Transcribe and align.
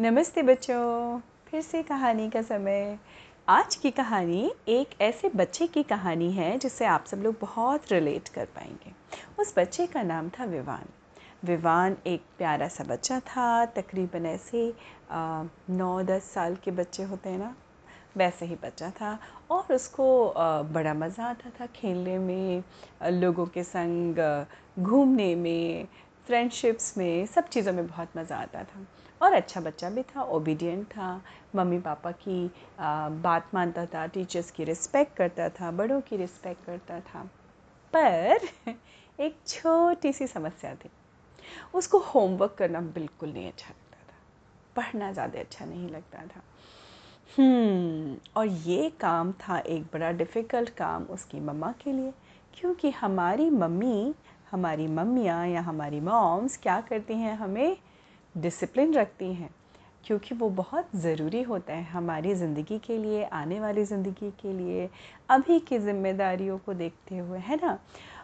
नमस्ते 0.00 0.42
बच्चों, 0.42 1.18
फिर 1.46 1.60
से 1.62 1.82
कहानी 1.82 2.28
का 2.30 2.40
समय। 2.42 2.98
आज 3.48 3.74
की 3.76 3.90
कहानी 3.90 4.50
एक 4.68 5.00
ऐसे 5.02 5.28
बच्चे 5.28 5.66
की 5.66 5.82
कहानी 5.82 6.30
है 6.32 6.56
जिससे 6.58 6.84
आप 6.84 7.04
सब 7.06 7.22
लोग 7.22 7.34
बहुत 7.40 7.92
रिलेट 7.92 8.28
कर 8.28 8.44
पाएँगे। 8.54 8.92
उस 9.40 9.52
बच्चे 9.58 9.86
का 9.86 10.02
नाम 10.02 10.28
था 10.28 10.44
विवान। 10.44 10.88
विवान 11.44 11.96
एक 12.06 12.22
प्यारा 12.38 12.68
सा 12.68 12.84
बच्चा 12.84 13.20
था, 13.20 13.64
तकरीबन 13.66 14.26
ऐसे 14.26 14.72
नौ 15.12 16.02
दस 16.02 16.32
साल 16.34 16.56
के 16.64 16.70
बच्चे 16.70 17.02
होते 17.02 17.30
हैं 17.30 17.38
ना, 17.38 17.54
वैसे 18.16 18.46
ही 18.46 18.54
बच्चा 18.62 18.90
था 18.90 19.18
और 19.50 19.74
उसको 19.74 20.32
बड़ा 20.72 20.94
मज़ा 20.94 21.24
आता 21.24 21.50
था 21.60 21.66
खेलने 21.74 22.18
में 22.18 22.62
लोगों 23.12 23.46
के 23.46 23.64
संग 23.64 24.46
घूमने 24.78 25.34
में 25.34 25.86
फ्रेंडशिप्स 26.30 26.98
में 26.98 27.26
सब 27.26 27.48
चीज़ों 27.48 27.72
में 27.72 27.86
बहुत 27.86 28.08
मज़ा 28.16 28.36
आता 28.36 28.62
था। 28.64 28.86
और 29.22 29.32
अच्छा 29.32 29.60
बच्चा 29.60 29.90
भी 29.90 30.02
था 30.02 30.22
ओबीडियंट 30.22 30.86
था 30.86 31.22
मम्मी 31.56 31.78
पापा 31.78 32.10
की 32.10 32.50
आ, 32.80 33.08
बात 33.08 33.48
मानता 33.54 33.86
था 33.86 34.06
टीचर्स 34.06 34.50
की 34.50 34.64
रिस्पेक्ट 34.64 35.16
करता 35.16 35.48
था 35.48 35.70
बड़ों 35.70 36.00
की 36.00 36.16
रिस्पेक्ट 36.16 36.64
करता 36.64 37.00
था। 37.00 37.22
पर 37.92 38.48
एक 39.20 39.38
छोटी 39.46 40.12
सी 40.12 40.26
समस्या 40.26 40.74
थी। 40.74 40.90
उसको 41.74 41.98
होमवर्क 41.98 42.54
करना 42.58 42.80
बिल्कुल 42.80 43.32
नहीं 43.32 43.48
अच्छा 43.48 43.68
लगता 43.68 44.12
था। 44.12 44.18
पढ़ना 44.76 45.12
ज़्यादा 45.12 45.40
अच्छा 45.40 45.64
नहीं 45.64 45.88
लगता 45.88 46.26
था। 46.26 46.42
हम्म 47.38 48.16
और 48.36 48.46
ये 48.46 48.90
काम 48.90 49.32
था 49.32 49.58
एक 49.58 49.82
बड़ा 49.82 50.10
डिफ़िकल्ट 50.12 50.70
काम 50.70 51.02
उसकी 51.02 51.40
मम्मा 51.40 51.72
के 51.72 51.92
लिए 51.92 52.12
क्योंकि 52.54 52.90
हमारी 52.90 53.50
मम्मी 53.50 54.14
हमारी 54.50 54.86
मम्मियाँ 54.86 55.48
या 55.48 55.60
हमारी 55.60 56.00
मॉम्स 56.00 56.56
क्या 56.56 56.80
करती 56.80 57.14
हैं, 57.14 57.36
हमें 57.36 57.76
डिसिप्लिन 58.36 58.94
रखती 58.94 59.32
हैं, 59.34 59.50
क्योंकि 60.04 60.34
वो 60.34 60.48
बहुत 60.50 60.88
ज़रूरी 60.96 61.42
होता 61.42 61.72
है 61.72 61.84
हमारी 61.84 62.34
ज़िंदगी 62.34 62.78
के 62.78 62.98
लिए, 62.98 63.24
आने 63.24 63.60
वाली 63.60 63.84
ज़िंदगी 63.84 64.30
के 64.30 64.52
लिए, 64.52 64.90
अभी 65.28 65.60
की 65.60 65.78
ज़िम्मेदारियों 65.78 66.58
को 66.58 66.74
देखते 66.74 67.18
हुए, 67.18 67.38
है 67.38 67.56
ना? 67.56 67.78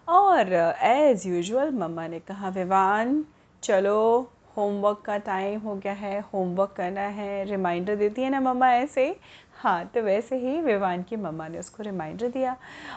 और 0.09 0.53
एज़ 0.83 1.29
यूजुअल 1.29 1.71
मम्मा 1.71 2.07
ने 2.07 2.21
कहा, 2.21 2.49
विवान, 2.49 3.25
चलो 3.63 4.31
होमवर्क 4.57 5.01
का 5.07 5.17
टाइम 5.19 5.61
हो 5.61 5.75
गया 5.75 5.93
है, 5.93 6.21
होमवर्क 6.33 6.73
करना 6.77 7.01
है 7.01 7.45
रिमाइंडर 7.45 7.97
देती 7.97 8.23
है 8.23 8.31
ना 8.31 8.41
मम्मा 8.41 8.71
ऐसे? 8.73 9.15
हाँ 9.55 9.85
तो 9.87 10.01
वैसे 10.03 10.37
ही 10.39 10.61
विवान 10.61 11.03
की 11.03 11.17
मम्मा 11.17 11.47
ने 11.49 11.59
उसको 11.59 11.83
रिमाइंडर 11.83 12.29
दिया। 12.29 12.57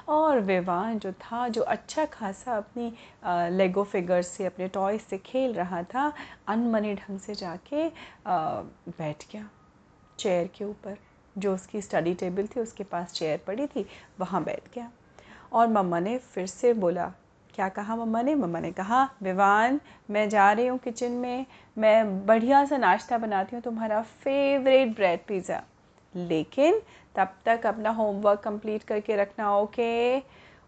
और 0.10 0.40
विवान 0.40 1.00
जो 1.00 1.12
था, 1.14 1.48
जो 1.48 1.62
अच्छा 1.62 2.06
खासा 2.06 2.56
अपनी 2.58 2.92
लेगो 3.58 3.84
फिगर 3.84 4.22
से, 4.22 4.46
अपने 4.46 4.68
टॉय 4.68 4.98
से 4.98 5.18
खेल 5.18 5.54
रहा 5.54 5.82
था, 5.84 6.12
अनमनी 6.48 6.94
ढंग 6.96 7.20
से 7.20 7.36
जाके 7.36 7.88
बैठ 8.28 9.26
गया 9.32 9.50
चेयर 10.20 10.48
के 10.48 10.66
ऊपर। 10.66 10.98
जो 11.36 11.54
उसकी 11.54 11.82
स्टडी 11.82 12.14
टेबल 12.14 12.48
थी, 12.48 12.60
उसके 12.60 12.84
पास 12.84 13.14
चेयर 13.14 13.40
पड़ी 13.48 13.68
थी, 13.68 13.86
वहाँ 14.20 14.44
बैठ 14.44 14.74
गया। 14.76 14.92
और 15.54 15.68
मम्मा 15.68 16.00
ने 16.00 16.18
फिर 16.18 16.48
से 16.48 16.74
बोला 16.76 17.12
क्या 17.60 17.68
कहा? 17.70 17.96
मम्मा 17.96 18.22
ने 18.22 18.34
मम्मा 18.36 18.60
ने 18.60 18.72
कहा, 18.72 19.04
विवान, 19.24 19.80
मैं 20.10 20.28
जा 20.30 20.52
रही 20.52 20.68
हूँ 20.68 20.78
किचन 20.80 21.12
में, 21.14 21.46
मैं 21.78 22.26
बढ़िया 22.26 22.64
सा 22.66 22.78
नाश्ता 22.78 23.18
बनाती 23.18 23.56
हूँ, 23.56 23.62
तुम्हारा 23.64 24.02
फेवरेट 24.02 24.96
ब्रेड 24.96 25.26
पिज़्ज़ा 25.28 25.62
लेकिन 26.14 26.80
तब 27.16 27.34
तक 27.46 27.66
अपना 27.66 27.90
होमवर्क 27.90 28.40
कंप्लीट 28.40 28.84
करके 28.84 29.16
रखना 29.16 29.56
ओके 29.58 30.20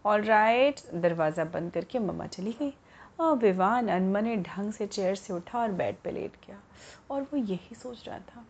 ऑल 0.04 0.22
राइट 0.22 0.80
दरवाज़ा 0.94 1.44
बंद 1.44 1.72
करके 1.72 1.98
मम्मा 1.98 2.26
चली 2.26 2.52
गई। 2.60 2.72
और 3.20 3.36
विवान, 3.36 3.88
अनमने 3.88 4.36
ढंग 4.38 4.72
से 4.72 4.86
चेयर 4.86 5.14
से 5.14 5.32
उठा 5.32 5.58
और 5.58 5.72
बेड 5.72 5.96
पे 6.04 6.10
लेट 6.10 6.36
गया। 6.46 6.60
और 7.10 7.22
वो 7.22 7.36
यही 7.36 7.74
सोच 7.74 8.08
रहा 8.08 8.18
था 8.18 8.44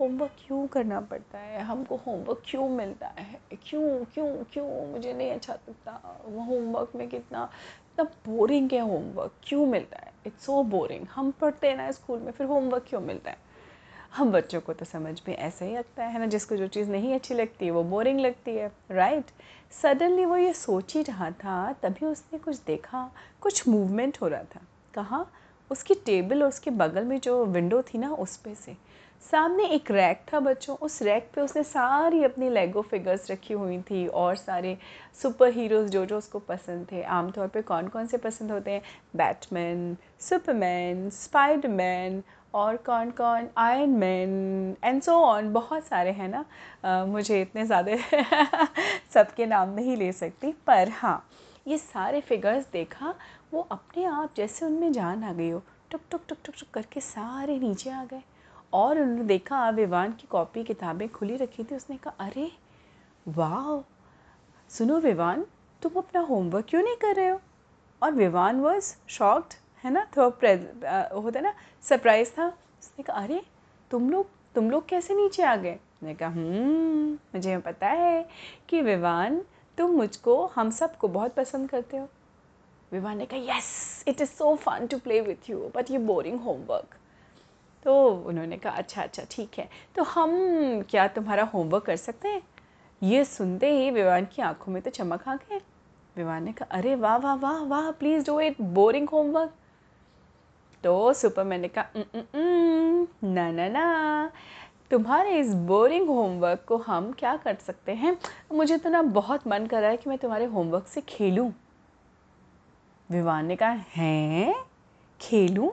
होमवर्क 0.00 0.30
क्यों 0.46 0.66
करना 0.66 1.00
पड़ता 1.00 1.38
है? 1.38 1.60
हमको 1.60 1.96
होमवर्क 1.96 2.42
क्यों 2.46 2.68
मिलता 2.68 3.06
है? 3.06 3.40
क्यों 3.68 4.04
क्यों 4.04 4.44
क्यों? 4.52 4.86
मुझे 4.86 5.12
नहीं 5.12 5.30
अच्छा 5.30 5.54
लगता। 5.54 6.22
वो 6.26 6.40
होमवर्क 6.40 6.92
में 6.94 7.08
कितना, 7.08 7.50
इतना 7.92 8.32
बोरिंग 8.32 8.72
है 8.72 8.80
होमवर्क। 8.80 9.34
क्यों 9.42 9.66
मिलता 9.66 9.98
है? 9.98 10.12
इट्स 10.26 10.44
सो 10.44 10.62
बोरिंग 10.62 11.06
हम 11.06 11.30
पढ़ते 11.30 11.68
हैं 11.68 11.76
ना 11.76 11.90
स्कूल 11.90 12.18
में, 12.18 12.32
फिर 12.32 12.46
होमवर्क 12.46 12.86
क्यों 12.88 13.00
मिलता 13.00 13.30
है? 13.30 13.46
हम 14.14 14.32
बच्चों 14.32 14.60
को 14.60 14.72
तो 14.72 14.84
समझ 14.84 15.22
में 15.28 15.36
ऐसा 15.36 15.64
ही 15.64 15.76
लगता 15.76 16.04
है 16.04 16.18
ना, 16.18 16.26
जिसको 16.26 16.56
जो 16.56 16.66
चीज़ 16.66 16.90
नहीं 16.90 17.14
अच्छी 17.14 17.34
लगती 17.34 17.70
वो 17.70 17.82
बोरिंग 17.84 18.20
लगती 18.20 18.56
है 18.56 18.72
राइट 18.90 19.24
सडनली 19.70 20.24
वो 20.24 20.36
ये 20.36 20.52
सोच 20.52 20.94
ही 20.94 21.02
रहा 21.02 21.30
था, 21.30 21.72
तभी 21.72 22.06
उसने 22.06 22.38
कुछ 22.38 22.60
देखा, 22.66 23.10
कुछ 23.40 23.68
मूवमेंट 23.68 24.18
हो 24.22 24.28
रहा 24.28 24.42
था। 24.42 24.60
कहाँ, 24.94 25.32
उसकी 25.70 25.94
टेबल 25.94 26.42
और 26.42 26.48
उसके 26.48 26.70
बगल 26.70 27.04
में 27.04 27.20
जो 27.20 27.44
विंडो 27.44 27.82
थी 27.82 27.98
ना, 27.98 28.10
उस 28.10 28.36
पर 28.36 28.54
से। 28.54 28.76
सामने 29.22 29.64
एक 29.74 29.90
रैक 29.90 30.20
था 30.32 30.38
बच्चों। 30.40 30.76
उस 30.76 31.00
रैक 31.02 31.30
पे 31.34 31.40
उसने 31.40 31.62
सारी 31.64 32.22
अपनी 32.24 32.48
लेगो 32.50 32.82
फिगर्स 32.82 33.30
रखी 33.30 33.54
हुई 33.54 33.78
थी 33.82 34.06
और 34.06 34.36
सारे 34.36 34.76
सुपर 35.22 35.52
हीरोज़ 35.52 35.88
जो 35.90 36.04
जो 36.06 36.18
उसको 36.18 36.38
पसंद 36.38 36.86
थे। 36.92 37.02
आमतौर 37.02 37.48
पे 37.48 37.62
कौन 37.62 37.88
कौन 37.88 38.06
से 38.06 38.16
पसंद 38.18 38.50
होते 38.52 38.70
हैं? 38.70 38.82
बैटमैन 39.16 39.96
सुपरमैन 40.20 41.08
स्पाइडरमैन 41.10 42.22
और 42.54 42.76
कौन 42.76 43.10
कौन 43.10 43.48
Iron 43.58 43.90
Man 43.98 44.76
and 44.84 45.02
so 45.02 45.14
on 45.22 45.52
बहुत 45.52 45.84
सारे 45.86 46.10
हैं 46.10 46.28
ना? 46.28 46.44
आ, 46.84 47.04
मुझे 47.04 47.40
इतने 47.42 47.64
ज़्यादा 47.66 47.96
सबके 49.14 49.46
नाम 49.46 49.74
नहीं 49.74 49.96
ले 49.96 50.12
सकती 50.12 50.52
पर 50.66 50.88
हाँ 50.92 51.22
ये 51.68 51.78
सारे 51.78 52.20
फिगर्स 52.20 52.66
देखा 52.72 53.14
वो 53.52 53.66
अपने 53.70 54.04
आप 54.04 54.34
जैसे 54.36 54.66
उनमें 54.66 54.92
जान 54.92 55.24
आ 55.24 55.32
गई 55.32 55.50
हो। 55.50 55.62
टुक 55.90 56.00
टुक 56.10 56.22
टुक 56.28 56.38
टुक 56.44 56.54
टुक 56.58 56.68
करके 56.74 57.00
सारे 57.00 57.58
नीचे 57.58 57.90
आ 57.90 58.04
गए। 58.04 58.22
और 58.76 59.00
उन्होंने 59.00 59.24
देखा 59.24 59.68
विवान 59.70 60.12
की 60.12 60.26
कॉपी 60.30 60.64
किताबें 60.64 61.08
खुली 61.08 61.36
रखी 61.36 61.64
थी 61.64 61.74
उसने 61.74 61.96
कहा 61.96 62.26
अरे 62.26 62.50
वाह 63.26 63.80
सुनो 64.70 64.98
विवान 65.00 65.44
तुम 65.82 65.92
अपना 65.96 66.20
होमवर्क 66.20 66.66
क्यों 66.68 66.82
नहीं 66.82 66.96
कर 66.96 67.14
रहे 67.16 67.28
हो? 67.28 67.40
और 68.02 68.12
विवान 68.12 68.60
वॉज़ 68.60 68.94
शॉक्ड 69.08 69.54
है 69.84 69.90
ना? 69.92 70.06
थोड़ा 70.16 71.08
होता 71.14 71.40
ना 71.40 71.54
सरप्राइज़ 71.82 72.30
था। 72.30 72.46
उसने 72.48 73.02
कहा 73.02 73.22
अरे 73.22 73.42
तुम 73.90 74.10
लोग 74.10 74.26
तुम 74.54 74.70
लोग 74.70 74.88
कैसे 74.88 75.14
नीचे 75.14 75.42
आ 75.42 75.54
गए? 75.56 75.78
मैंने 76.02 76.14
कहा 76.14 76.28
हम्म, 76.28 77.12
मुझे 77.34 77.58
पता 77.58 77.88
है 77.88 78.28
कि 78.68 78.80
विवान 78.82 79.40
तुम 79.78 79.90
मुझको 79.90 80.44
हम 80.54 80.70
सबको 80.70 81.08
बहुत 81.08 81.34
पसंद 81.34 81.70
करते 81.70 81.96
हो। 81.96 82.08
विवान 82.92 83.18
ने 83.18 83.26
कहा 83.26 83.56
yes 83.56 84.04
it 84.08 84.20
is 84.20 84.30
so 84.30 84.54
fun 84.56 84.86
to 84.86 84.98
play 84.98 85.20
with 85.20 85.50
you 85.50 85.58
but 85.74 85.90
ये 85.90 85.98
बोरिंग 85.98 86.40
होमवर्क 86.40 86.96
तो 87.86 87.94
उन्होंने 88.26 88.56
कहा 88.56 88.72
अच्छा 88.72 89.02
अच्छा 89.02 89.22
ठीक 89.30 89.58
है। 89.58 89.68
तो 89.96 90.02
हम 90.04 90.30
क्या 90.90 91.06
तुम्हारा 91.08 91.42
होमवर्क 91.44 91.84
कर 91.84 91.96
सकते 91.96 92.28
हैं? 92.28 92.42
ये 93.02 93.24
सुनते 93.24 93.70
ही 93.72 93.90
विवान 93.90 94.24
की 94.26 94.42
आँखों 94.42 94.72
में 94.72 94.80
तो 94.82 94.90
चमक 94.90 95.28
आ 95.28 95.34
गए 95.34 95.60
विवान 96.16 96.44
ने 96.44 96.52
कहा, 96.52 96.68
अरे 96.70 96.94
वाह 96.94 97.16
वाह 97.16 97.34
वाह 97.34 97.62
वाह 97.64 97.90
please 97.90 98.26
do 98.26 98.38
it 98.40 98.60
boring 98.60 99.08
homework 99.08 99.52
तो 100.84 101.12
सुपरमैन 101.12 101.60
ने 101.60 101.68
कहा 101.68 102.02
ना 103.24 103.50
ना 103.50 103.68
ना, 103.68 104.30
तुम्हारे 104.90 105.38
इस 105.38 105.52
बोरिंग 105.68 106.08
होमवर्क 106.08 106.64
को 106.68 106.76
हम 106.78 107.10
क्या 107.12 107.36
कर 107.36 107.54
सकते 107.56 107.92
हैं? 107.92 108.16
मुझे 108.52 108.76
तो 108.78 108.90
ना 108.90 109.02
बहुत 109.02 109.46
मन 109.46 109.66
कर 109.66 109.80
रहा 109.80 109.90
है 109.90 109.96
कि 109.96 110.10
मैं 110.10 110.18
तुम्हारे 110.18 110.44
होमवर्क 110.44 110.86
से 110.86 111.00
खेलूं। 111.00 111.50
विवान 113.10 113.46
ने 113.46 113.56
कहा, 113.56 113.70
हैं? 113.70 114.54
खेलूं? 115.20 115.70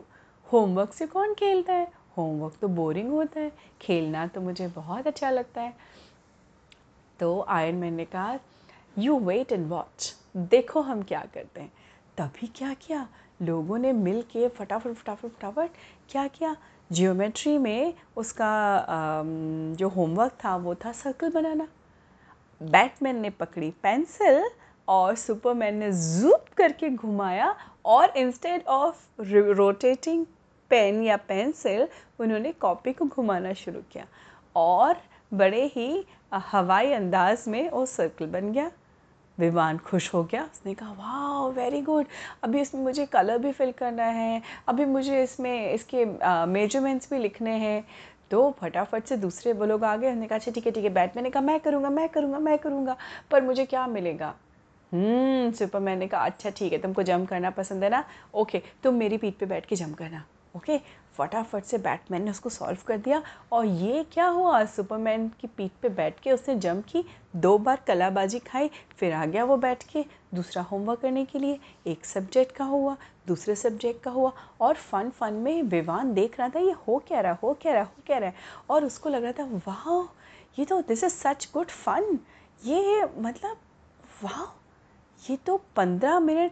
होमवर्क 0.47 0.93
से 0.93 1.05
कौन 1.07 1.33
खेलता 1.33 1.73
है? 1.73 1.87
होमवर्क 2.17 2.57
तो 2.61 2.67
बोरिंग 2.67 3.11
होता 3.11 3.39
है, 3.39 3.51
खेलना 3.81 4.25
तो 4.27 4.41
मुझे 4.41 4.67
बहुत 4.67 5.07
अच्छा 5.07 5.29
लगता 5.29 5.61
है। 5.61 5.73
तो 7.19 7.39
आयरन 7.49 7.77
मैन 7.77 7.93
ने 7.93 8.05
कहा 8.05 8.37
यू 8.99 9.19
वेट 9.19 9.51
एंड 9.51 9.67
वॉच 9.69 10.13
देखो 10.37 10.81
हम 10.81 11.01
क्या 11.03 11.23
करते 11.33 11.61
हैं. 11.61 11.71
तभी 12.17 12.47
क्या 12.47 12.73
किया? 12.73 13.07
लोगों 13.41 13.77
ने 13.77 13.91
मिल 13.91 14.21
के 14.31 14.47
फटाफट 14.49 14.93
फटाफट 14.93 15.29
फटाफट 15.29 15.69
क्या 16.09 16.27
किया? 16.27 16.55
जियोमेट्री 16.91 17.57
में 17.57 17.93
उसका 18.17 19.23
जो 19.77 19.89
होमवर्क 19.89 20.31
था, 20.43 20.55
वो 20.55 20.75
था 20.75 20.91
सर्कल 20.91 21.31
बनाना। 21.31 21.67
बैटमैन 22.61 23.15
ने 23.15 23.29
पकड़ी 23.29 23.69
पेंसिल 23.83 24.49
और 24.87 25.15
सुपरमैन 25.15 25.75
ने 25.75 25.91
जूप 25.91 26.45
करके 26.57 26.89
घुमाया 26.89 27.55
और 27.85 28.17
इंस्टेड 28.17 28.65
ऑफ़ 28.67 29.21
रोटेटिंग 29.21 30.25
पेन 30.73 31.01
या 31.03 31.17
पेंसिल 31.27 31.87
उन्होंने 32.19 32.51
कॉपी 32.61 32.93
को 32.93 33.05
घुमाना 33.07 33.53
शुरू 33.55 33.81
किया 33.91 34.05
और 34.55 35.01
बड़े 35.31 35.65
ही 35.75 36.05
हवाई 36.43 36.91
अंदाज 36.93 37.43
में 37.47 37.69
वो 37.71 37.85
सर्कल 37.87 38.25
बन 38.27 38.51
गया। 38.51 38.71
विमान 39.37 39.77
खुश 39.79 40.13
हो 40.13 40.23
गया। 40.23 40.43
उसने 40.43 40.73
कहा 40.73 40.91
वाह 40.91 41.47
वेरी 41.53 41.81
गुड 41.81 42.05
अभी 42.43 42.59
इसमें 42.61 42.81
मुझे 42.83 43.05
कलर 43.05 43.37
भी 43.37 43.51
फिल 43.51 43.71
करना 43.71 44.03
है। 44.05 44.41
अभी 44.67 44.85
मुझे 44.85 45.21
इसमें, 45.23 45.71
इसके 45.71 46.05
मेजरमेंट्स 46.47 47.09
भी 47.11 47.19
लिखने 47.19 47.51
हैं। 47.57 47.83
तो 48.31 48.49
फटाफट 48.59 49.05
से 49.05 49.17
दूसरे 49.17 49.53
वो 49.53 49.65
लोग 49.65 49.83
आ 49.83 49.95
गए। 49.95 50.07
उन्होंने 50.07 50.27
कहा 50.27 50.37
अच्छा 50.37 50.51
ठीक 50.51 50.65
है 50.65 50.71
ठीक 50.71 50.83
है 50.83 50.89
बैट 50.93 51.15
मैंने 51.15 51.29
कहा, 51.29 51.41
मैं 51.43 51.59
करूँगा 51.59 51.89
मैं 51.89 52.07
करूँगा 52.09 52.39
मैं 52.39 52.57
करूँगा, 52.57 52.95
पर 53.31 53.41
मुझे 53.41 53.65
क्या 53.65 53.87
मिलेगा? 53.87 54.33
हम्म 54.91 55.51
सुपरमैन 55.51 55.99
ने 55.99 56.07
कहा 56.07 56.25
अच्छा 56.25 56.49
ठीक 56.49 56.73
है, 56.73 56.79
तुमको 56.79 57.03
जम 57.03 57.25
करना 57.25 57.49
पसंद 57.51 57.83
है 57.83 57.89
ना? 57.89 58.03
ओके 58.33 58.61
तुम 58.83 58.95
मेरी 58.95 59.17
पीठ 59.17 59.37
पे 59.37 59.45
बैठ 59.45 59.65
के 59.65 59.75
जम 59.75 59.93
करना। 59.93 60.23
ओके, 60.55 60.77
फटाफट 61.17 61.63
से 61.63 61.77
बैटमैन 61.77 62.23
ने 62.23 62.31
उसको 62.31 62.49
सॉल्व 62.49 62.79
कर 62.87 62.97
दिया 62.97 63.21
और 63.51 63.65
ये 63.65 64.03
क्या 64.13 64.27
हुआ? 64.27 64.63
सुपरमैन 64.65 65.27
की 65.41 65.47
पीठ 65.47 65.71
पे 65.81 65.89
बैठ 65.89 66.19
के 66.19 66.31
उसने 66.31 66.55
जम 66.55 66.81
की, 66.81 67.03
दो 67.35 67.57
बार 67.57 67.83
कलाबाजी 67.87 68.39
खाई, 68.39 68.69
फिर 68.97 69.13
आ 69.13 69.25
गया 69.25 69.43
वो 69.43 69.57
बैठ 69.57 69.83
के। 69.83 70.05
दूसरा 70.33 70.63
होमवर्क 70.63 70.99
करने 70.99 71.25
के 71.25 71.39
लिए 71.39 71.59
एक 71.87 72.05
सब्जेक्ट 72.05 72.55
का 72.55 72.65
हुआ, 72.65 72.95
दूसरे 73.27 73.55
सब्जेक्ट 73.55 74.03
का 74.03 74.11
हुआ 74.11 74.31
और 74.61 74.75
फन 74.75 75.09
फन 75.09 75.33
में 75.33 75.61
विवान 75.63 76.13
देख 76.13 76.39
रहा 76.39 76.49
था, 76.49 76.59
ये 76.59 76.75
हो 76.87 76.97
क्या 77.07 77.21
रहा, 77.21 77.37
हो 77.43 77.53
क्या 77.53 77.73
रहा, 77.73 77.83
हो 77.83 78.03
क्या 78.05 78.17
रहा 78.17 78.29
है? 78.29 78.35
और 78.69 78.85
उसको 78.85 79.09
लग 79.09 79.23
रहा 79.23 79.31
था 79.31 79.61
वाह 79.67 80.01
ये 80.59 80.65
तो 80.65 80.81
this 80.81 81.03
is 81.03 81.13
such 81.13 81.49
good 81.53 81.67
fun 81.67 82.19
ये 82.65 83.03
मतलब 83.17 83.57
वाह 84.23 84.43
ये 85.23 85.37
तो 85.37 85.55
पंद्रह 85.75 86.19
मिनट 86.19 86.51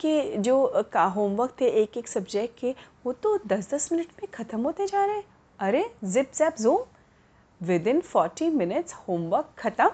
के 0.00 0.36
जो 0.36 0.84
का 0.92 1.04
होमवर्क 1.04 1.56
थे 1.60 1.66
एक 1.82 1.96
एक 1.96 2.08
सब्जेक्ट 2.08 2.58
के, 2.58 2.74
वो 3.06 3.12
तो 3.12 3.38
दस 3.46 3.72
दस 3.74 3.92
मिनट 3.92 4.06
में 4.22 4.28
ख़त्म 4.34 4.60
होते 4.60 4.86
जा 4.86 5.04
रहे 5.04 5.22
अरे 5.60 5.84
zip 6.04 6.32
zap 6.34 6.56
zoom 6.60 6.84
within 7.86 8.00
forty 8.00 8.50
minutes 8.50 8.94
homework 9.08 9.54
ख़त्म। 9.58 9.90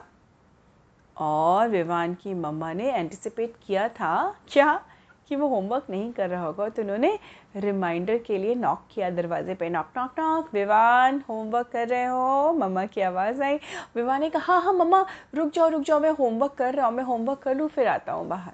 और 1.16 1.68
विवान 1.68 2.14
की 2.14 2.34
मम्मा 2.34 2.72
ने 2.72 2.92
एंटिसिपेट 2.92 3.54
किया 3.66 3.88
था, 3.88 4.34
क्या? 4.52 4.80
कि 5.28 5.36
वो 5.36 5.48
होमवर्क 5.48 5.86
नहीं 5.90 6.12
कर 6.12 6.28
रहा 6.28 6.44
होगा। 6.44 6.68
तो 6.68 6.82
उन्होंने 6.82 7.18
रिमाइंडर 7.56 8.18
के 8.18 8.38
लिए 8.38 8.54
नॉक 8.54 8.82
किया 8.94 9.10
दरवाजे 9.10 9.54
पे। 9.54 9.68
Knock 9.68 9.90
knock 9.96 10.18
knock 10.18 10.48
Vivaan 10.54 11.22
homework 11.28 11.68
कर 11.72 11.88
रहे 11.88 12.04
हो? 12.04 12.52
मम्मा 12.52 12.84
की 12.86 13.00
आवाज़ 13.00 13.42
आई। 13.42 13.60
विवान 13.96 14.20
ने 14.20 14.30
कहा 14.30 14.52
हाँ 14.52 14.62
हाँ 14.62 14.72
मम्मा, 14.72 15.04
रुक 15.34 15.52
जाओ 15.52 15.68
रुक 15.68 15.82
जाओ, 15.82 16.00
मैं 16.00 16.10
होमवर्क 16.10 16.54
कर 16.54 16.74
रहा 16.74 16.86
हूँ, 16.86 16.94
मैं 16.94 17.04
होमवर्क 17.04 17.38
कर 17.38 17.56
लूँ, 17.56 17.68
फिर 17.68 17.88
आता 17.88 18.12
हूँ 18.12 18.28
बाहर। 18.28 18.52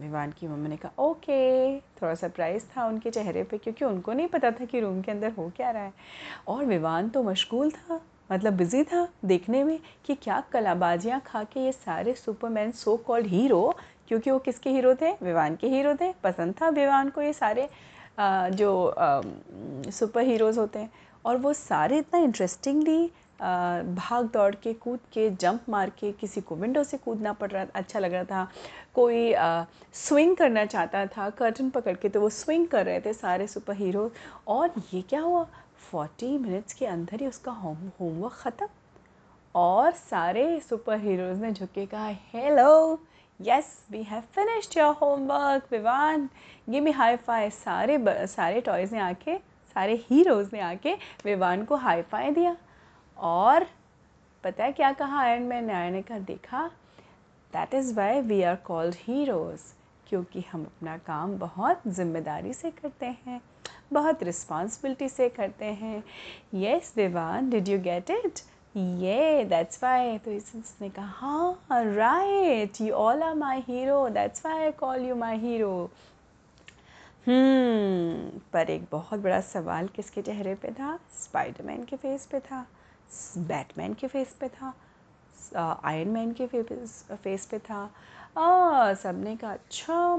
विवान 0.00 0.32
की 0.32 0.48
मम्मा 0.48 0.68
ने 0.68 0.76
कहा, 0.76 0.92
ओके. 0.98 1.78
थोड़ा 1.78 2.14
सरप्राइज़ 2.14 2.64
था 2.76 2.86
उनके 2.86 3.10
चेहरे 3.10 3.42
पे, 3.44 3.58
क्योंकि 3.58 3.84
उनको 3.84 4.12
नहीं 4.12 4.28
पता 4.28 4.50
था 4.50 4.64
कि 4.64 4.80
रूम 4.80 5.00
के 5.02 5.12
अंदर 5.12 5.32
हो 5.32 5.50
क्या 5.56 5.70
रहा 5.70 5.82
है। 5.82 5.92
और 6.48 6.64
विवान 6.64 7.08
तो 7.08 7.22
मशगूल 7.22 7.70
था 7.70 8.00
मतलब 8.30 8.52
बिज़ी 8.52 8.82
था 8.84 9.06
देखने 9.24 9.62
में 9.64 9.78
कि 10.06 10.14
क्या 10.14 10.42
कलाबाजियाँ 10.52 11.20
खा 11.26 11.42
के 11.44 11.60
ये 11.60 11.72
सारे 11.72 12.14
सुपरमैन 12.14 12.72
सो 12.72 12.96
कॉल्ड 12.96 13.26
हीरो 13.26 13.74
क्योंकि 14.08 14.30
वो 14.30 14.38
किसके 14.38 14.70
हीरो 14.70 14.94
थे? 14.94 15.12
विवान 15.22 15.56
के 15.56 15.68
हीरो 15.68 15.94
थे। 15.94 16.12
पसंद 16.24 16.54
था 16.60 16.68
विवान 16.70 17.10
को 17.10 17.22
ये 17.22 17.32
सारे 17.32 17.68
जो 18.20 18.94
सुपर 19.90 20.22
हीरोज़ 20.22 20.58
होते 20.58 20.78
हैं। 20.78 20.90
और 21.24 21.36
वो 21.36 21.52
सारे 21.52 21.98
इतना 21.98 22.20
इंटरेस्टिंगली 22.20 23.10
भाग 23.40 24.28
दौड़ 24.32 24.54
के 24.54 24.72
कूद 24.74 25.00
के 25.12 25.28
जंप 25.32 25.68
मार 25.68 25.90
के 25.90 26.10
किसी 26.12 26.40
को 26.40 26.56
विंडो 26.56 26.82
से 26.84 26.96
कूदना 26.96 27.32
पड़ 27.32 27.50
रहा 27.50 27.64
अच्छा 27.74 27.98
लग 27.98 28.12
रहा 28.12 28.24
था। 28.24 28.48
कोई 28.94 29.32
आ, 29.32 29.64
स्विंग 29.94 30.36
करना 30.36 30.64
चाहता 30.64 31.04
था 31.06 31.28
कर्टन 31.30 31.70
पकड़ 31.70 31.96
के 31.96 32.08
तो 32.08 32.20
वो 32.20 32.28
स्विंग 32.30 32.66
कर 32.68 32.86
रहे 32.86 33.00
थे 33.00 33.12
सारे 33.12 33.46
सुपर 33.46 33.76
हीरो 33.76 34.10
और 34.48 34.72
ये 34.94 35.02
क्या 35.02 35.20
हुआ? 35.20 35.46
फोर्टी 35.90 36.36
मिनट्स 36.38 36.74
के 36.74 36.86
अंदर 36.86 37.20
ही 37.20 37.26
उसका 37.26 37.52
होम 37.52 37.76
होमवर्क 38.00 38.34
ख़त्म। 38.34 38.68
और 39.54 39.90
सारे 39.92 40.60
सुपर 40.60 40.98
हीरोज़ 41.00 41.40
ने 41.42 41.52
झुके 41.52 41.86
कहा 41.86 42.08
hello 42.32 43.00
yes 43.40 43.76
we 43.90 44.02
have 44.02 44.22
finished 44.34 44.78
your 44.78 44.94
homework 44.94 45.68
Vivaan. 45.72 46.28
Give 46.70 46.82
me 46.82 46.90
high 46.92 47.16
five. 47.16 47.50
सारे 47.50 47.98
सारे 48.26 48.60
टॉयज़ 48.60 48.94
ने 48.94 49.00
आके 49.00 49.36
सारे 49.76 49.94
हीरोज़ 50.10 50.48
ने 50.52 50.60
आके 50.60 50.94
विवान 51.24 51.64
को 51.64 51.76
हाई 51.76 52.02
फाई 52.02 52.30
दिया। 52.30 52.56
और 53.18 53.66
पता 54.44 54.64
है 54.64 54.72
क्या 54.72 54.92
कहा 54.92 55.20
आयरन 55.20 55.42
मैन 55.42 55.64
ने? 55.64 55.72
आयरन 55.72 55.94
ने 55.94 56.02
कहा, 56.02 56.18
देखा 56.18 56.66
that 57.52 57.74
is 57.74 57.94
why 57.94 58.20
we 58.20 58.42
are 58.42 58.56
called 58.66 58.94
heroes 58.98 59.62
क्योंकि 60.08 60.44
हम 60.52 60.64
अपना 60.64 60.96
काम 61.06 61.36
बहुत 61.38 61.82
ज़िम्मेदारी 61.88 62.52
से 62.54 62.70
करते 62.72 63.06
हैं, 63.06 63.40
बहुत 63.92 64.22
रिस्पॉन्सिबिलिटी 64.22 65.08
से 65.08 65.28
करते 65.28 65.64
हैं। 65.64 66.02
Yes 66.54 66.92
Vivaan 66.96 67.50
did 67.50 67.68
you 67.68 67.78
get 67.80 68.10
it 68.10 68.40
ये 68.74 69.44
दैट्स 69.44 69.82
वाई 69.82 70.18
तो 70.18 70.30
इसने 70.30 70.88
कहा 70.88 71.06
हाँ 71.16 71.82
right 71.84 72.80
you 72.80 72.94
all 72.94 73.22
are 73.22 73.34
my 73.34 73.60
hero 73.68 74.08
that's 74.08 74.44
why 74.46 74.62
I 74.64 74.72
call 74.80 75.04
you 75.06 75.14
my 75.16 75.38
hero 75.38 75.90
पर 78.52 78.70
एक 78.70 78.86
बहुत 78.92 79.20
बड़ा 79.20 79.40
सवाल 79.40 79.88
किसके 79.96 80.22
चेहरे 80.22 80.54
पे 80.54 80.70
था? 80.70 80.98
स्पाइडरमैन 81.18 81.84
के 81.84 81.96
फेस 81.96 82.26
पे 82.26 82.40
था। 82.40 82.66
बैटमैन 83.38 83.94
के 83.94 84.06
फेस 84.08 84.36
पे 84.40 84.48
था 84.50 84.74
आयरन 85.54 86.10
मैन 86.10 86.32
के 86.32 86.46
फेस 86.46 87.04
फेस 87.14 87.46
पे 87.46 87.58
था। 87.60 87.90
सबने 88.94 89.34
कहा 89.36 89.52
अच्छा 89.52 90.16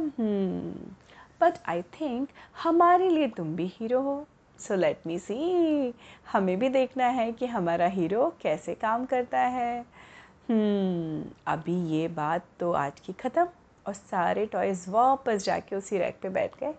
बट 1.41 1.57
आई 1.69 1.81
थिंक 1.99 2.29
हमारे 2.63 3.09
लिए 3.09 3.27
तुम 3.27 3.55
भी 3.55 3.67
हीरो 3.73 4.01
हो। 4.01 4.25
सो 4.59 4.75
लेट 4.75 5.05
मी 5.07 5.17
सी 5.19 5.93
हमें 6.31 6.57
भी 6.59 6.69
देखना 6.69 7.05
है 7.07 7.31
कि 7.31 7.45
हमारा 7.47 7.85
हीरो 7.87 8.33
कैसे 8.41 8.73
काम 8.75 9.05
करता 9.05 9.39
है। 9.39 9.81
hmm, 9.81 11.33
अभी 11.47 11.75
ये 11.91 12.07
बात 12.07 12.45
तो 12.59 12.71
आज 12.73 12.99
की 12.99 13.13
ख़त्म 13.13 13.47
और 13.85 13.93
सारे 13.93 14.45
टॉयज़ 14.45 14.89
वापस 14.89 15.43
जाके 15.45 15.75
उसी 15.75 15.97
रैक 15.97 16.19
पे 16.21 16.29
बैठ 16.29 16.59
गए। 16.59 16.73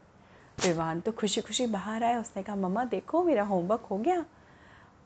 विवान 0.59 1.01
तो 1.01 1.13
खुशी 1.13 1.41
खुशी 1.41 1.67
बाहर 1.69 2.05
आया 2.05 2.21
उसने 2.21 2.43
कहा 2.43 2.57
मम्मा 2.57 2.85
देखो 2.87 3.23
मेरा 3.25 3.43
होमवर्क 3.45 3.87
हो 3.91 3.99
गया। 3.99 4.25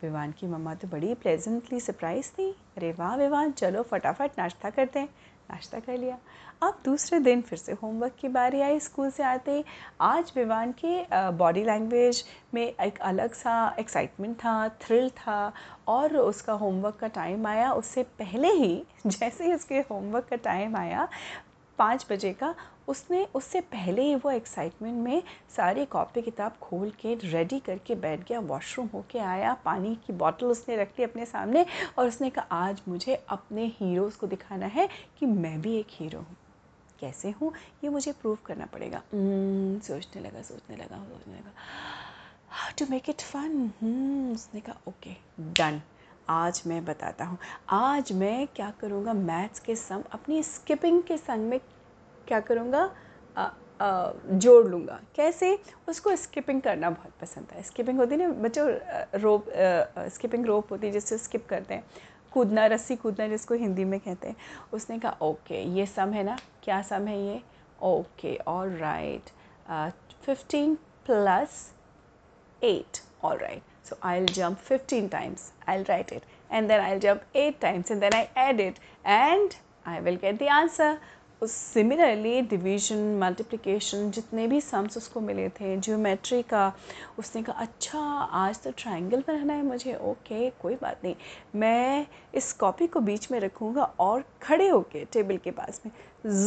विवान 0.04 0.32
की 0.32 0.46
मम्मा 0.46 0.74
तो 0.74 0.88
बड़ी 0.88 1.14
प्लेजेंटली 1.14 1.80
सरप्राइज़ 1.80 2.30
थी। 2.30 2.50
अरे 2.76 2.92
वाह 2.92 3.16
विवान 3.16 3.52
चलो 3.52 3.82
फटाफट 3.82 4.38
नाश्ता 4.38 4.70
करते 4.70 4.98
हैं। 4.98 5.08
नाश्ता 5.50 5.78
कर 5.80 5.98
लिया। 5.98 6.18
अब 6.62 6.78
दूसरे 6.84 7.18
दिन 7.20 7.40
फिर 7.42 7.58
से 7.58 7.72
होमवर्क 7.72 8.12
की 8.20 8.28
बारी 8.28 8.60
आई 8.60 8.78
स्कूल 8.80 9.10
से 9.10 9.22
आते 9.22 9.64
आज 10.00 10.32
विवान 10.36 10.72
के 10.84 11.04
बॉडी 11.36 11.64
लैंग्वेज 11.64 12.24
में 12.54 12.62
एक 12.62 12.98
अलग 13.00 13.32
सा 13.34 13.54
एक्साइटमेंट 13.80 14.36
था 14.36 14.68
थ्रिल 14.82 15.10
था 15.10 15.52
और 15.88 16.16
उसका 16.16 16.52
होमवर्क 16.52 16.96
का 16.96 17.08
टाइम 17.08 17.46
आया। 17.46 17.72
उससे 17.72 18.02
पहले 18.18 18.48
ही, 18.48 18.82
जैसे 19.06 19.44
ही 19.44 19.52
उसके 19.52 19.78
होमवर्क 19.90 20.24
का 20.24 20.36
टाइम 20.36 20.76
आया 20.76 21.08
पाँच 21.78 22.06
बजे 22.10 22.32
का 22.32 22.54
उसने 22.88 23.28
उससे 23.34 23.60
पहले 23.60 24.02
ही 24.02 24.14
वो 24.14 24.30
एक्साइटमेंट 24.30 24.94
में 24.94 25.22
सारी 25.56 25.84
कॉपी 25.84 26.22
किताब 26.22 26.52
खोल 26.60 26.90
के 26.90 27.14
रेडी 27.14 27.60
करके 27.60 27.94
बैठ 27.94 28.28
गया 28.28 28.40
वॉशरूम 28.40 28.88
होके 28.94 29.18
आया 29.18 29.54
पानी 29.54 29.94
की 30.06 30.12
बॉटल 30.12 30.46
उसने 30.46 30.76
रख 30.76 30.88
ली 30.88 31.04
अपने 31.04 31.26
सामने 31.26 31.66
और 31.98 32.08
उसने 32.08 32.30
कहा 32.30 32.46
आज 32.50 32.82
मुझे 32.88 33.14
अपने 33.28 33.66
हीरोज़ 33.66 34.18
को 34.18 34.26
दिखाना 34.26 34.66
है 34.66 34.88
कि 35.18 35.26
मैं 35.26 35.62
भी 35.62 35.76
एक 35.76 35.86
हीरो 35.90 36.18
हूँ। 36.18 36.36
कैसे 37.00 37.30
हूँ? 37.30 37.52
ये 37.84 37.90
मुझे 37.90 38.12
प्रूव 38.12 38.38
करना 38.46 38.66
पड़ेगा। 38.66 38.98
hmm, 38.98 39.86
सोचने 39.86 40.22
लगा 40.22 40.42
सोचने 40.42 40.76
लगा 40.76 40.96
सोचने 40.96 41.34
लगा। 41.34 41.52
How 42.48 42.72
to 42.78 42.86
make 42.90 43.10
it 43.10 43.20
fun 43.20 43.70
उसने 44.34 44.60
कहा 44.60 44.76
ओके 44.88 45.10
डन 45.40 45.82
आज 46.28 46.62
मैं 46.66 46.84
बताता 46.84 47.24
हूँ। 47.24 47.38
आज 47.70 48.12
मैं 48.12 48.46
क्या 48.56 48.72
करूँगा? 48.80 49.12
मैथ्स 49.12 49.60
के 49.60 49.74
सम, 49.76 50.02
अपनी 50.12 50.42
स्किपिंग 50.42 51.02
के 51.02 51.16
संग 51.16 51.48
में 51.48 51.58
क्या 52.28 52.40
करूँगा? 52.40 52.90
जोड़ 54.32 54.66
लूँगा। 54.66 54.98
कैसे? 55.16 55.58
उसको 55.88 56.14
स्किपिंग 56.16 56.60
करना 56.62 56.90
बहुत 56.90 57.12
पसंद 57.20 57.52
है। 57.52 57.62
स्किपिंग 57.62 57.98
होती 57.98 58.14
है 58.14 58.20
ना, 58.20 58.32
बच्चों 58.42 58.68
रोप 59.20 59.46
स्किपिंग 60.14 60.46
रोप 60.46 60.72
होती 60.72 60.86
है, 60.86 60.92
जिससे 60.92 61.18
स्किप 61.18 61.46
करते 61.48 61.74
हैं। 61.74 61.84
कूदना, 62.32 62.66
रस्सी 62.66 62.96
कूदना, 62.96 63.26
जिसको 63.28 63.54
हिंदी 63.54 63.84
में 63.84 63.98
कहते 64.00 64.28
हैं। 64.28 64.36
उसने 64.72 64.98
कहा, 64.98 65.16
ओके, 65.22 65.62
ये 65.76 65.86
सम 65.86 66.12
है 66.12 66.24
ना? 66.24 66.38
क्या 66.64 66.80
सम 66.82 67.06
है 67.08 67.20
ये? 67.20 67.42
Okay 67.82 68.36
all 68.48 68.70
right 68.76 69.30
fifteen 70.24 70.74
plus 71.06 71.72
eight 72.62 73.00
all 73.24 73.36
right 73.38 73.62
so, 73.84 73.96
I'll 74.02 74.30
jump 74.36 74.58
15 74.58 75.10
times, 75.10 75.50
I'll 75.66 75.84
write 75.88 76.12
it. 76.12 76.22
And 76.50 76.70
then 76.70 76.80
I'll 76.80 77.00
jump 77.00 77.22
8 77.34 77.60
times 77.60 77.90
and 77.90 78.02
then 78.02 78.14
I 78.14 78.28
add 78.36 78.60
it. 78.60 78.76
And 79.04 79.56
I 79.86 80.00
will 80.00 80.16
get 80.16 80.38
the 80.38 80.56
answer. 80.62 80.94
Similarly 81.42 82.40
division 82.50 82.98
multiplication 83.18 84.10
जितने 84.10 84.46
भी 84.48 84.60
sums 84.60 84.96
उसको 84.96 85.20
मिले 85.20 85.48
थे 85.58 85.76
geometry 85.76 86.40
का, 86.42 86.72
उसने 87.18 87.42
कहा 87.42 87.62
अच्छा 87.62 88.00
आज 88.40 88.62
तो 88.62 88.70
ट्रायंगल 88.78 89.24
बनाना 89.26 89.52
है 89.52 89.62
मुझे. 89.62 89.94
ओके 89.94 90.48
कोई 90.62 90.74
बात 90.82 91.04
नहीं। 91.04 91.14
मैं 91.60 92.06
इस 92.34 92.52
कॉपी 92.52 92.86
को 92.86 93.00
बीच 93.00 93.30
में 93.30 93.38
रखूँगा 93.40 93.84
और 94.00 94.24
खड़े 94.42 94.68
होके 94.68 95.04
टेबल 95.12 95.36
के 95.36 95.50
पास 95.50 95.80
में। 95.86 95.92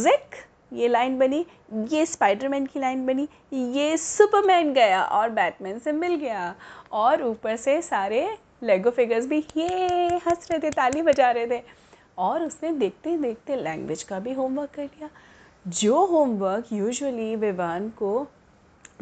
जिक 0.02 0.44
ये 0.72 0.88
लाइन 0.88 1.18
बनी, 1.18 1.44
ये 1.88 2.04
स्पाइडरमैन 2.06 2.66
की 2.66 2.80
लाइन 2.80 3.06
बनी, 3.06 3.28
ये 3.52 3.96
सुपरमैन 3.96 4.72
गया 4.74 5.02
और 5.02 5.30
बैटमैन 5.30 5.78
से 5.78 5.92
मिल 5.92 6.14
गया। 6.14 6.54
और 6.92 7.22
ऊपर 7.22 7.56
से 7.56 7.80
सारे 7.82 8.28
लेगो 8.62 8.90
फिगर्स 8.90 9.26
भी, 9.26 9.38
ये 9.56 10.16
हंस 10.16 10.48
रहे 10.50 10.58
थे, 10.58 10.70
ताली 10.70 11.02
बजा 11.02 11.30
रहे 11.30 11.46
थे। 11.46 11.62
और 12.18 12.42
उसने 12.42 12.72
देखते 12.72 13.16
देखते 13.16 13.56
लैंग्वेज 13.56 14.02
का 14.02 14.18
भी 14.18 14.32
होमवर्क 14.32 14.70
कर 14.70 14.84
लिया। 14.84 15.08
जो 15.66 16.04
होमवर्क 16.06 16.72
यूजुअली 16.72 17.34
विवान 17.36 17.88
को 17.88 18.26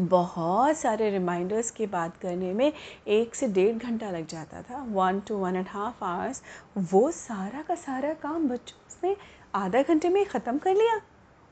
बहुत 0.00 0.76
सारे 0.76 1.08
रिमाइंडर्स 1.10 1.70
की 1.70 1.86
बात 1.86 2.16
करने 2.16 2.52
में 2.52 2.72
एक 3.08 3.34
से 3.34 3.46
डेढ़ 3.48 3.76
घंटा 3.76 4.10
लग 4.10 4.26
जाता 4.26 4.62
था 4.62 4.82
one 4.88 5.20
two 5.20 5.36
one 5.36 5.56
and 5.56 5.66
half 5.68 6.04
hours 6.04 6.42
वो 6.90 7.10
सारा 7.10 7.62
का 7.62 7.74
सारा 7.74 8.12
काम 8.22 8.48
बच्चों 8.48 8.78
उसने 8.86 9.16
आधा 9.54 9.82
घंटे 9.82 10.08
में 10.08 10.24
ख़त्म 10.26 10.58
कर 10.58 10.74
लिया। 10.74 11.00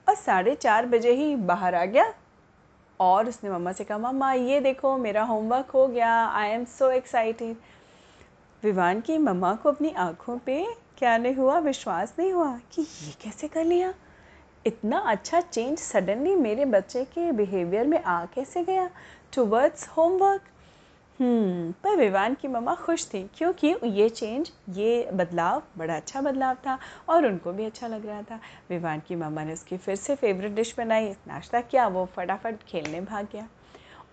और 0.08 0.14
साढ़े 0.14 0.54
चार 0.54 0.86
बजे 0.86 1.12
ही 1.12 1.36
बाहर 1.36 1.74
आ 1.74 1.84
गया। 1.84 2.14
और 3.00 3.28
उसने 3.28 3.50
मम्मा 3.50 3.72
से 3.72 3.84
कहा, 3.84 3.98
मम्मा, 3.98 4.32
ये 4.32 4.60
देखो, 4.60 4.96
मेरा 4.96 5.22
होमवर्क 5.22 5.70
हो 5.70 5.86
गया। 5.86 6.26
I 6.26 6.48
am 6.48 6.64
so 6.64 6.90
excited 6.90 7.56
Vivaan 8.62 9.00
की 9.00 9.18
मम्मा 9.18 9.54
को 9.54 9.68
अपनी 9.68 9.90
आँखों 9.90 10.38
पे 10.38 10.66
क्या 10.98 11.16
नहीं 11.18 11.34
हुआ, 11.34 11.58
विश्वास 11.58 12.14
नहीं 12.18 12.32
हुआ 12.32 12.58
कि 12.72 12.82
ये 12.82 13.14
कैसे 13.22 13.48
कर 13.48 13.64
लिया। 13.64 13.94
इतना 14.66 14.98
अच्छा 14.98 15.40
चेंज 15.40 15.78
सडनली 15.78 16.34
मेरे 16.36 16.64
बच्चे 16.64 17.04
के 17.04 17.32
बिहेवियर 17.32 17.86
में 17.86 18.02
आ 18.02 18.24
कैसे 18.24 18.62
गया? 18.62 18.90
टूवर्ड्स 19.34 19.88
होमवर्क 19.88 20.42
पर 21.18 21.96
विवान 21.96 22.34
की 22.34 22.48
मम्मा 22.48 22.74
खुश 22.74 23.06
थी, 23.06 23.22
क्योंकि 23.34 23.74
ये 23.84 24.08
चेंज 24.08 24.50
ये 24.70 25.10
बदलाव, 25.14 25.62
बड़ा 25.78 25.96
अच्छा 25.96 26.20
बदलाव 26.20 26.54
था 26.66 26.78
और 27.08 27.26
उनको 27.26 27.52
भी 27.52 27.64
अच्छा 27.64 27.86
लग 27.86 28.06
रहा 28.06 28.22
था। 28.22 28.38
विवान 28.70 29.02
की 29.08 29.16
मम्मा 29.16 29.44
ने 29.44 29.52
उसकी 29.52 29.76
फिर 29.76 29.96
से 29.96 30.14
फेवरेट 30.14 30.52
डिश 30.52 30.74
बनाई, 30.78 31.10
नाश्ता 31.28 31.60
किया, 31.60 31.86
वो 31.88 32.04
फटाफट 32.06 32.62
खेलने 32.68 33.00
भाग 33.00 33.28
गया। 33.32 33.48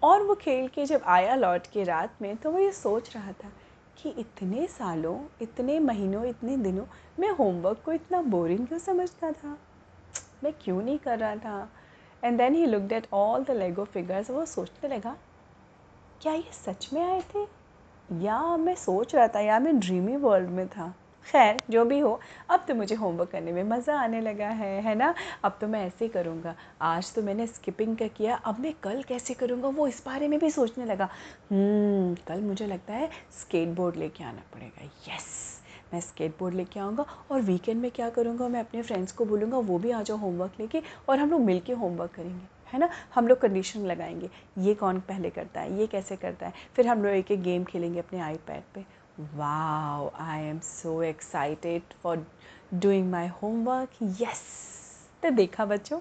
और 0.03 0.23
वो 0.23 0.35
खेल 0.35 0.67
के 0.67 0.85
जब 0.85 1.01
आया 1.05 1.35
लौट 1.35 1.67
के 1.67 1.83
रात 1.83 2.21
में 2.21 2.35
तो 2.35 2.51
वो 2.51 2.59
ये 2.59 2.71
सोच 2.71 3.13
रहा 3.15 3.31
था 3.33 3.51
कि 3.97 4.09
इतने 4.09 4.67
सालों, 4.67 5.17
इतने 5.41 5.79
महीनों, 5.79 6.25
इतने 6.25 6.57
दिनों 6.57 6.85
मैं 7.19 7.29
होमवर्क 7.29 7.81
को 7.85 7.93
इतना 7.93 8.21
बोरिंग 8.21 8.67
क्यों 8.67 8.79
समझता 8.79 9.31
था? 9.31 9.57
मैं 10.43 10.53
क्यों 10.63 10.81
नहीं 10.81 10.97
कर 10.97 11.19
रहा 11.19 11.35
था? 11.35 11.69
And 12.23 12.37
then 12.37 12.55
he 12.55 12.65
looked 12.65 12.91
at 12.91 13.07
all 13.13 13.43
the 13.43 13.51
Lego 13.51 13.83
figures 13.83 14.29
वो 14.31 14.45
सोचने 14.45 14.95
लगा 14.95 15.15
क्या 16.21 16.33
ये 16.33 16.51
सच 16.53 16.87
में 16.93 17.01
आए 17.01 17.21
थे? 17.29 17.45
या 18.23 18.39
मैं 18.57 18.73
सोच 18.75 19.13
रहा 19.15 19.27
था 19.27 19.39
या 19.39 19.59
मैं 19.59 19.79
ड्रीमी 19.79 20.15
वर्ल्ड 20.15 20.49
में 20.49 20.67
था। 20.67 20.93
खैर 21.25 21.57
जो 21.69 21.85
भी 21.85 21.99
हो 21.99 22.19
अब 22.49 22.65
तो 22.67 22.75
मुझे 22.75 22.95
होमवर्क 22.95 23.29
करने 23.31 23.51
में 23.51 23.63
मज़ा 23.63 23.95
आने 23.99 24.19
लगा 24.21 24.47
है 24.49 24.81
है 24.81 24.93
ना? 24.95 25.13
अब 25.43 25.57
तो 25.61 25.67
मैं 25.67 25.85
ऐसे 25.85 26.05
ही 26.05 26.09
करूँगा। 26.09 26.55
आज 26.81 27.13
तो 27.13 27.21
मैंने 27.21 27.47
स्किपिंग 27.47 27.95
का 27.97 28.07
किया 28.07 28.35
अब 28.35 28.59
मैं 28.59 28.73
कल 28.83 29.01
कैसे 29.03 29.33
करूँगा 29.33 29.67
वो 29.69 29.87
इस 29.87 30.03
बारे 30.05 30.27
में 30.27 30.37
भी 30.39 30.49
सोचने 30.51 30.85
लगा। 30.85 31.09
हम्म, 31.51 32.15
कल 32.27 32.41
मुझे 32.41 32.67
लगता 32.67 32.93
है 32.93 33.09
स्केट 33.39 33.75
बोर्ड 33.75 33.95
लेके 33.95 34.23
आना 34.23 34.43
पड़ेगा। 34.53 34.85
यस 35.07 35.29
मैं 35.93 36.01
स्केट 36.01 36.37
बोर्ड 36.39 36.55
लेके 36.55 36.79
आऊँगा 36.79 37.05
और 37.31 37.41
वीकेंड 37.41 37.81
में 37.81 37.91
क्या 37.91 38.09
करूँगा 38.09 38.47
मैं 38.47 38.59
अपने 38.59 38.81
फ्रेंड्स 38.81 39.11
को 39.11 39.25
बोलूँगा 39.25 39.57
वो 39.57 39.79
भी 39.79 39.91
आ 39.91 40.01
जाओ 40.01 40.17
होमवर्क 40.17 40.59
लेके 40.59 40.81
और 41.09 41.19
हम 41.19 41.31
लोग 41.31 41.41
मिल 41.41 41.59
के 41.59 41.73
होमवर्क 41.73 42.11
करेंगे। 42.11 42.60
है 42.73 42.79
ना? 42.79 42.89
हम 43.15 43.27
लोग 43.27 43.39
कंडीशन 43.39 43.85
लगाएँगे। 43.85 44.29
ये 44.57 44.73
कौन 44.73 44.99
पहले 44.99 45.29
करता 45.29 45.61
है? 45.61 45.79
ये 45.79 45.87
कैसे 45.87 46.15
करता 46.15 46.47
है? 46.47 46.53
फिर 46.75 46.87
हम 46.87 47.03
लोग 47.03 47.13
एक 47.13 47.31
एक 47.31 47.41
गेम 47.41 47.63
खेलेंगे 47.63 47.99
अपने 47.99 48.19
आईपैड 48.19 48.63
पे। 48.75 48.85
Wow 49.35 50.11
I 50.19 50.43
am 50.43 50.59
so 50.59 51.01
excited 51.03 51.81
for 52.03 52.25
doing 52.73 53.11
my 53.11 53.27
homework 53.27 53.89
yes 54.21 54.43
तो 55.23 55.29
देखा 55.29 55.65
बच्चों, 55.65 55.99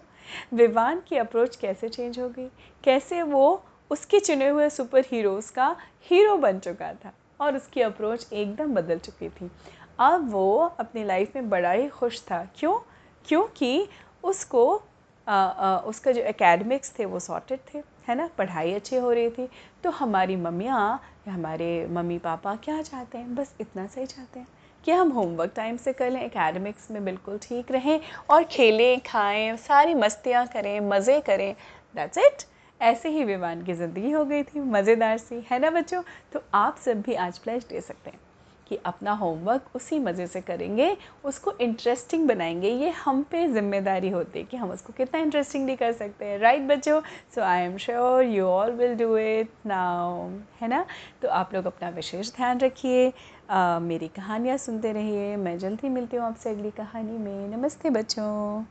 विवान 0.54 1.02
की 1.08 1.16
अप्रोच 1.16 1.56
कैसे 1.56 1.88
चेंज 1.88 2.18
हो 2.20 2.28
गई? 2.28 2.48
कैसे 2.84 3.22
वो 3.22 3.64
उसके 3.90 4.20
चुने 4.20 4.48
हुए 4.48 4.68
सुपर 4.70 5.04
हीरोज़ 5.06 5.52
का 5.52 5.76
हीरो 6.02 6.36
बन 6.36 6.58
चुका 6.58 6.92
था 6.94 7.12
और 7.40 7.56
उसकी 7.56 7.80
अप्रोच 7.80 8.32
एकदम 8.32 8.74
बदल 8.74 8.98
चुकी 8.98 9.28
थी। 9.28 9.50
अब 9.98 10.30
वो 10.30 10.58
अपनी 10.80 11.04
लाइफ 11.04 11.36
में 11.36 11.48
बड़ा 11.50 11.70
ही 11.70 11.88
खुश 11.88 12.20
था। 12.22 12.44
क्यों? 12.56 12.78
क्योंकि 13.26 13.88
उसको 14.24 14.82
आ, 15.26 15.34
आ, 15.34 15.76
उसका 15.78 16.12
जो 16.12 16.22
एकेडमिक्स 16.22 16.92
थे 16.98 17.04
वो 17.04 17.18
सॉर्टेड 17.20 17.60
थे 17.74 17.82
है 18.08 18.14
ना? 18.14 18.28
पढ़ाई 18.38 18.72
अच्छी 18.74 18.96
हो 18.96 19.10
रही 19.12 19.30
थी 19.30 19.48
तो 19.84 19.90
हमारी 19.90 20.36
मम्मियाँ 20.36 21.00
या 21.28 21.32
हमारे 21.34 21.86
मम्मी 21.90 22.18
पापा 22.18 22.54
क्या 22.56 22.80
चाहते 22.82 23.18
हैं? 23.18 23.34
बस 23.34 23.54
इतना 23.60 23.86
सही 23.86 24.06
चाहते 24.06 24.38
हैं 24.40 24.46
कि 24.84 24.92
हम 24.92 25.10
होमवर्क 25.12 25.52
टाइम 25.56 25.76
से 25.76 25.92
कर 25.92 26.10
लें 26.10 26.20
एकेडमिक्स 26.22 26.90
में 26.90 27.04
बिल्कुल 27.04 27.38
ठीक 27.42 27.70
रहें 27.72 28.00
और 28.30 28.44
खेलें 28.44 29.00
खाएँ 29.06 29.56
सारी 29.56 29.94
मस्तियाँ 29.94 30.46
करें 30.46 30.80
मज़े 30.80 31.20
करें। 31.20 31.54
दैट्स 31.94 32.18
इट 32.18 32.44
ऐसे 32.80 33.08
ही 33.08 33.24
विमान 33.24 33.62
की 33.62 33.74
ज़िंदगी 33.74 34.10
हो 34.10 34.24
गई 34.24 34.42
थी 34.42 34.60
मज़ेदार 34.60 35.18
सी 35.18 35.44
है 35.50 35.58
ना 35.58 35.70
बच्चों? 35.70 36.02
तो 36.32 36.42
आप 36.54 36.76
सब 36.78 37.00
भी 37.00 37.14
आज 37.14 37.38
प्लेज 37.38 37.64
दे 37.64 37.80
सकते 37.80 38.10
हैं। 38.10 38.20
कि 38.70 38.78
अपना 38.86 39.12
होमवर्क 39.12 39.76
उसी 39.76 39.98
मज़े 39.98 40.26
से 40.26 40.40
करेंगे, 40.40 40.96
उसको 41.24 41.52
इंटरेस्टिंग 41.60 42.26
बनाएँगे। 42.28 42.70
ये 42.70 42.90
हम 43.04 43.22
पे 43.22 43.46
ज़िम्मेदारी 43.48 44.08
होती 44.10 44.38
है 44.38 44.44
कि 44.44 44.56
हम 44.56 44.70
उसको 44.70 44.92
कितना 44.96 45.20
इंटरेस्टिंगली 45.20 45.76
कर 45.76 45.92
सकते 45.92 46.24
हैं। 46.24 46.38
राइट 46.38 46.62
बच्चों? 46.68 47.00
So 47.34 47.42
I 47.42 47.62
am 47.62 47.76
sure 47.76 48.22
you 48.24 48.46
all 48.46 48.70
will 48.72 48.94
do 48.96 49.16
it 49.16 49.50
now 49.66 50.28
है 50.60 50.68
ना? 50.68 50.84
तो 51.22 51.28
आप 51.28 51.54
लोग 51.54 51.66
अपना 51.66 51.88
विशेष 51.90 52.34
ध्यान 52.36 52.60
रखिए। 52.60 53.12
मेरी 53.82 54.08
कहानियाँ 54.08 54.56
सुनते 54.56 54.92
रहिए। 54.92 55.36
मैं 55.36 55.58
जल्दी 55.58 55.88
मिलती 55.88 56.16
हूँ 56.16 56.26
आपसे 56.26 56.50
अगली 56.50 56.70
कहानी 56.70 57.18
में। 57.18 57.48
नमस्ते 57.56 57.90
बच्चों। 57.90 58.64